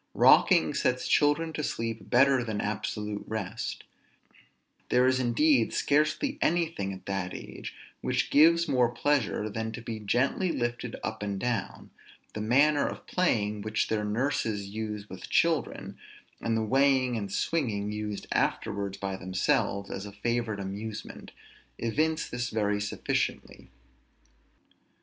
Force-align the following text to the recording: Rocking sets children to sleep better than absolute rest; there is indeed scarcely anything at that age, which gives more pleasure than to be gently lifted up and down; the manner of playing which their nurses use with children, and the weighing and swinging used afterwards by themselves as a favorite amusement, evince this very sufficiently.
Rocking 0.15 0.73
sets 0.73 1.07
children 1.07 1.53
to 1.53 1.63
sleep 1.63 2.09
better 2.09 2.43
than 2.43 2.59
absolute 2.59 3.23
rest; 3.27 3.83
there 4.89 5.05
is 5.05 5.19
indeed 5.19 5.75
scarcely 5.75 6.39
anything 6.41 6.91
at 6.91 7.05
that 7.05 7.35
age, 7.35 7.75
which 8.01 8.31
gives 8.31 8.67
more 8.67 8.89
pleasure 8.91 9.47
than 9.47 9.71
to 9.73 9.79
be 9.79 9.99
gently 9.99 10.51
lifted 10.51 10.95
up 11.03 11.21
and 11.21 11.39
down; 11.39 11.91
the 12.33 12.41
manner 12.41 12.87
of 12.87 13.05
playing 13.05 13.61
which 13.61 13.89
their 13.89 14.03
nurses 14.03 14.69
use 14.69 15.07
with 15.07 15.29
children, 15.29 15.99
and 16.41 16.57
the 16.57 16.63
weighing 16.63 17.15
and 17.15 17.31
swinging 17.31 17.91
used 17.91 18.25
afterwards 18.31 18.97
by 18.97 19.15
themselves 19.15 19.91
as 19.91 20.07
a 20.07 20.11
favorite 20.11 20.59
amusement, 20.59 21.29
evince 21.77 22.27
this 22.27 22.49
very 22.49 22.81
sufficiently. 22.81 23.69